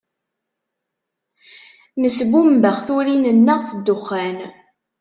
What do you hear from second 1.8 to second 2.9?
Nesbumbex